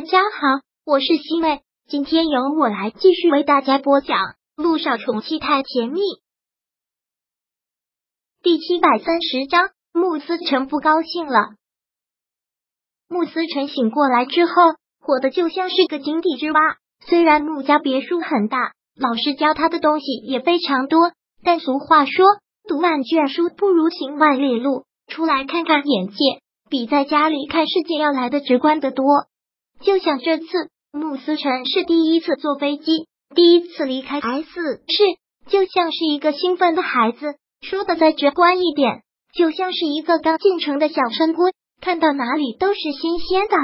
[0.00, 4.16] 大家好，我是西妹，今天由我来继续为大家播讲
[4.56, 6.00] 《路上宠妻太甜蜜》
[8.42, 9.68] 第七百三十章。
[9.92, 11.50] 穆思成不高兴了。
[13.10, 14.52] 穆思成醒过来之后，
[15.00, 16.60] 活的就像是个井底之蛙。
[17.04, 21.12] 虽然穆家别墅很大，老师教他的东西也非常多，
[21.44, 22.24] 但俗话说，
[22.66, 24.86] 读万卷书不如行万里路。
[25.08, 26.40] 出来看看眼界，
[26.70, 29.04] 比在家里看世界要来的直观得多。
[29.82, 30.46] 就像这次，
[30.92, 35.04] 穆思辰是第一次坐飞机，第一次离开 S 市，
[35.46, 37.34] 就像是一个兴奋的孩子。
[37.62, 39.02] 说的再直观一点，
[39.34, 41.42] 就像是一个刚进城的小村姑，
[41.80, 43.56] 看到哪里都是新鲜的。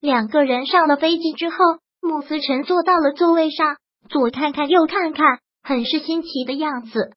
[0.00, 1.56] 两个人上了飞机之后，
[2.00, 3.76] 穆思辰坐到了座位上，
[4.08, 7.12] 左看看右看看，很是新奇的样子。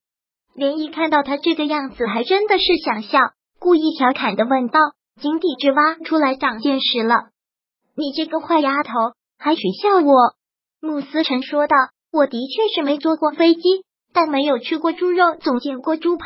[0.53, 3.19] 连一看到他这个样子，还真的是想笑，
[3.59, 4.79] 故意调侃的问道
[5.21, 7.29] ：“井底之蛙出来长见识了。”
[8.01, 8.91] 你这个坏丫头，
[9.37, 10.33] 还取笑我？
[10.81, 11.75] 穆思成说道
[12.11, 13.61] ：“我的确是没坐过飞机，
[14.11, 16.25] 但没有吃过猪肉，总见过猪跑。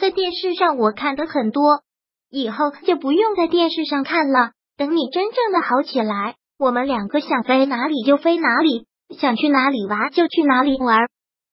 [0.00, 1.82] 在电视上我看的很多，
[2.30, 4.52] 以后就不用在电视上看了。
[4.78, 8.86] 等你真正的好起来，我们两个想飞哪里就飞哪里，
[9.18, 11.00] 想去哪里玩就去哪里玩。”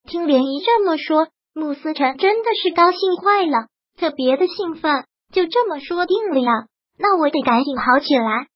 [0.07, 3.67] 听莲姨这么说，穆思成真的是高兴坏了，
[3.99, 5.03] 特别的兴奋。
[5.33, 6.53] 就这么说定了呀？
[6.97, 8.47] 那我得赶紧好起来。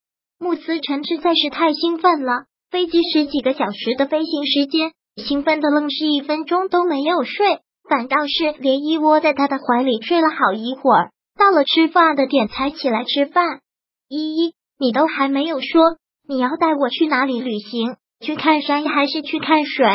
[0.42, 4.92] 穆思辰实在是太兴奋了，飞机十几个小时的飞行时间，
[5.24, 11.12] 兴奋的愣是一分钟都没有睡，反倒是连依窝在他的怀里睡了好一会儿。
[11.38, 13.60] 到了吃饭的点才起来吃饭。
[14.08, 15.98] 依依，你都还没有说
[16.28, 17.98] 你要带我去哪里旅行？
[18.20, 19.86] 去看山还是去看水，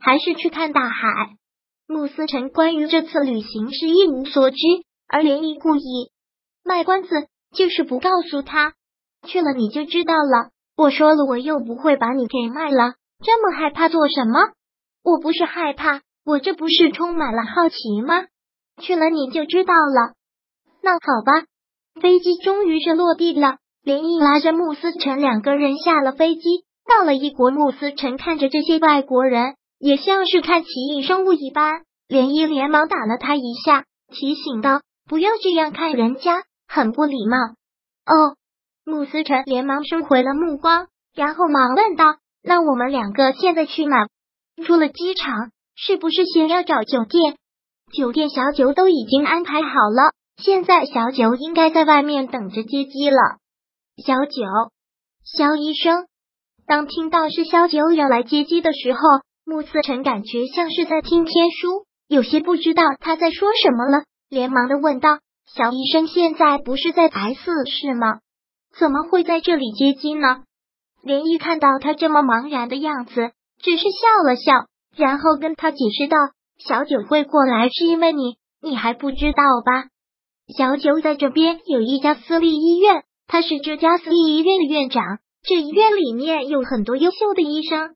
[0.00, 1.36] 还是去看大海？
[1.86, 4.56] 穆思辰关于这次旅行是一无所知，
[5.06, 6.10] 而连依故意
[6.64, 7.08] 卖关子，
[7.54, 8.72] 就是不告诉他。
[9.26, 10.50] 去了你就知道了。
[10.76, 12.94] 我说了，我又不会把你给卖了。
[13.24, 14.40] 这么害怕做什么？
[15.02, 18.24] 我不是害怕，我这不是充满了好奇吗？
[18.80, 20.14] 去了你就知道了。
[20.82, 21.46] 那好吧。
[22.00, 26.42] 飞机终于是落地了，连毅拉着穆思辰两个人下了飞机，
[26.86, 27.50] 到了异国。
[27.50, 31.82] 穆思辰看着这些外国人，也像是看奇异生物一般。
[32.06, 37.36] 连毅连忙打了他一下，提醒道：“不要这样看人家，很不礼貌。”
[38.04, 38.36] 哦。
[38.88, 42.04] 穆思辰连忙收回了目光，然后忙问道
[42.40, 44.06] ：“那我们两个现在去哪？
[44.64, 47.36] 出了机场，是不是先要找酒店？
[47.92, 53.18] 酒店小九都已经安排好了，现在小九应该在外面等着接机了。”
[54.06, 54.44] 小九，
[55.24, 56.06] 肖医生。
[56.64, 59.00] 当听到是肖九要来接机的时候，
[59.44, 65.18] 穆思辰感觉像是在听天书，有些不知道他在说什么了，连忙的问道
[65.52, 68.20] ：“肖医生现在不是在 S 市吗？”
[68.78, 70.42] 怎么会在这里接机呢？
[71.02, 73.30] 连毅看到他这么茫然的样子，
[73.62, 74.66] 只是笑了笑，
[74.96, 76.16] 然后跟他解释道
[76.58, 79.88] ：“小九会过来是因为你，你还不知道吧？
[80.56, 85.18] 小九在这边有一家私立医院，他是这家私立医院的院长。
[85.42, 87.94] 这医院里面有很多优秀的医生，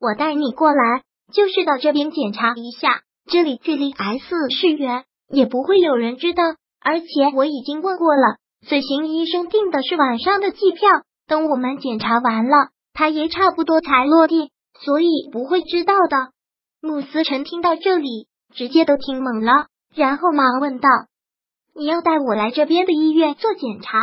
[0.00, 3.02] 我带你过来就是到这边检查一下。
[3.26, 6.42] 这里距离 S 市远，也不会有人知道。
[6.80, 10.88] 而且我已经问过了。”随行医生订的是晚上的机票，
[11.26, 14.50] 等我们检查完了，他也差不多才落地，
[14.84, 16.30] 所以不会知道的。
[16.80, 20.88] 穆思辰听到这里，直接都听懵了，然后忙问道
[21.74, 23.98] ：“你要带我来这边的医院做检查？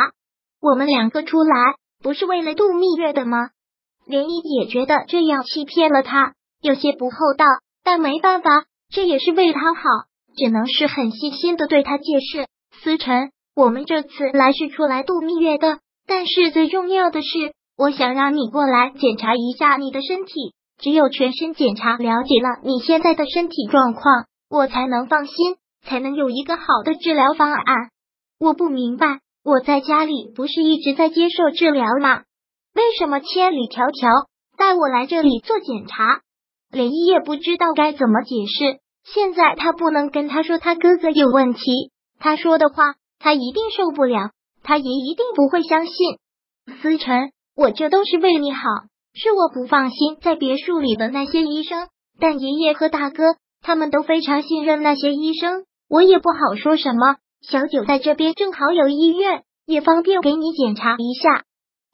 [0.62, 3.50] 我们两个出来不是为了度蜜月的吗？”
[4.06, 7.46] 连依也觉得这样欺骗了他，有些不厚道，
[7.84, 9.82] 但没办法，这也是为他好，
[10.36, 12.48] 只能是很细心的对他解释。
[12.82, 13.32] 思辰。
[13.60, 17.28] 我们这次来是出来度蜜月的，但是最重要的是，
[17.78, 20.54] 我想让你过来检查一下你的身体。
[20.78, 27.90] 只有全身检查，了解了你现在的身体状况，我才能放心，才能有一个好的治疗方案。
[28.40, 32.22] 我不明白，我在家里不是一直在接受治疗吗？
[32.74, 34.08] 为什么千里迢迢
[34.58, 36.22] 带我来这里做检查？
[36.72, 38.80] 连依也不知道该怎么解释。
[39.04, 42.96] 现在他不能跟他说他哥哥有问题，他说的话。
[43.20, 44.32] 他一定受不了，
[44.64, 45.94] 他也一定不会相信。
[46.82, 48.62] 思辰，我这都是为你好，
[49.14, 51.90] 是我不放心在别墅里的那些医生，
[52.20, 53.24] 但爷爷和大哥
[53.62, 57.18] 他们都非常信任那些医生，我也不好说什么。
[57.42, 61.44] 小九在这边正好有医院，也方便给你检查一下，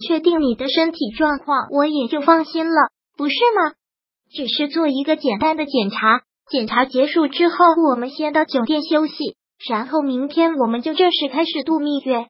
[0.07, 3.73] 确定你的身体状况，我也就放心了，不是吗？
[4.31, 7.55] 只是做一个简单的检查，检查结束之后，
[7.89, 9.37] 我们先到酒店休息。
[9.67, 12.27] 然后明天我们就正式开始度蜜月。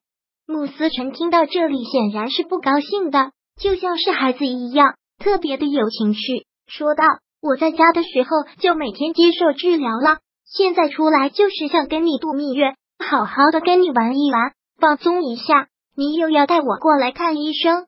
[0.47, 3.31] 慕思辰听到这里，显然是不高兴的。
[3.59, 7.03] 就像是孩子一样，特别的有情绪，说道
[7.41, 8.29] ：“我在家的时候
[8.59, 15.67] 就每天接受治疗了，现在出来就是想跟你度蜜月，好好的跟你玩一玩，放松一下。
[15.95, 17.85] 你又要带我过来看医生。”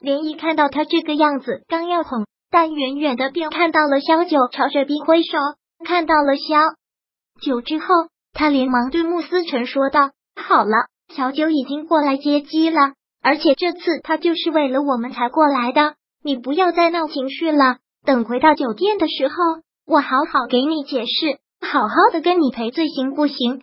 [0.00, 5.38] 连毅看到他这个样子，刚要哄，但远远的便看到了萧九朝着冰挥手，
[5.84, 6.56] 看到了萧
[7.40, 7.86] 九之后，
[8.42, 15.94] 他连忙对穆思成说道：“好了，小九已经过来接机了，而且这次他就是为了我们才过来的，
[16.24, 17.76] 你不要再闹情绪了。
[18.04, 19.34] 等回到酒店的时候，
[19.86, 23.62] 我好好给你解释，好好的跟你赔罪，行不行？”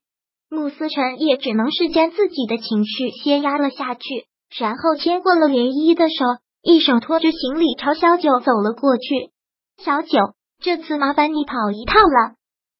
[0.49, 4.27] 穆思成也只能是将自己的情绪先压了下去。
[4.57, 6.23] 然后牵过了涟漪的手，
[6.63, 9.31] 一手托着行李朝小九走了过去。
[9.83, 12.35] 小九，这次麻烦你跑一趟了。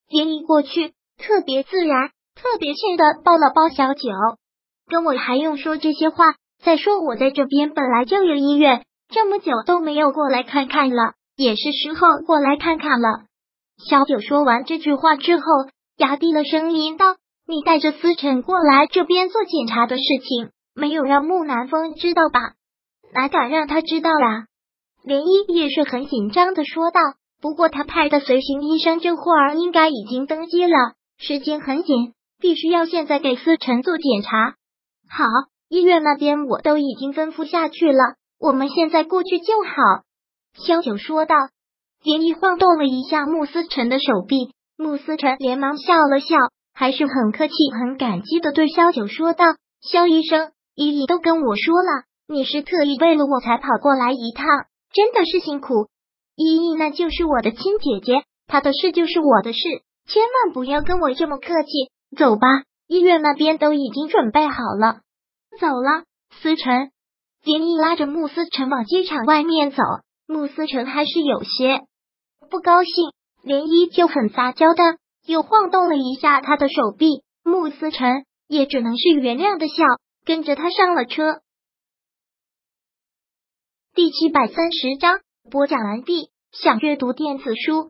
[0.09, 4.09] 涟漪过去，特别自然，特别亲的抱了抱小九。
[4.87, 6.33] 跟我还用说这些话？
[6.63, 13.25] 再说我在这边本来就有医院，这么久都没有过来看看了，也是时候过来看看了。
[13.89, 15.43] 小九说完这句话之后，
[15.97, 17.05] 压低了声音道
[17.47, 22.53] ：“你带着思辰过来这边做检查的事情。”没有让木南风知道吧？
[23.13, 24.47] 哪敢让他知道啊？
[25.05, 26.99] 涟漪也是很紧张的说道。
[27.41, 34.55] 不过他派的随行医生这会儿应该已经登机了，时间很紧，必须要现在给思辰做检查。
[35.09, 35.25] 好，
[35.69, 40.03] 医院那边我都已经吩咐下去了，我们现在过去就好。
[40.65, 41.35] 萧九说道。
[42.01, 46.37] 涟漪晃动了一下穆思辰的手臂，穆思辰连忙笑了笑，
[46.73, 49.43] 还是很客气、很感激的对萧九说道
[49.83, 54.47] ：“萧医生。”依依都跟我说了，你是特意为了我才跑过来一趟，
[54.93, 55.89] 真的是辛苦。
[56.37, 59.59] 依依那就是我的亲姐姐，她的事就是我的事，
[60.09, 61.69] 千万不要跟我这么客气。
[62.17, 62.47] 走吧，
[62.87, 65.01] 医院那边都已经准备好了。
[65.59, 66.03] 走了，
[66.41, 66.91] 思辰，
[67.43, 69.83] 连毅拉着穆思辰往机场外面走。
[70.27, 71.81] 穆思辰还是有些
[72.49, 73.13] 不高兴，
[73.43, 74.83] 连依就很撒娇的
[75.25, 79.85] 又晃动了一下他的手臂，穆思辰也只能是原谅的笑。
[80.25, 81.41] 跟着他上了车。
[83.95, 86.29] 第七百三十章播讲完毕。
[86.51, 87.89] 想阅读电子书，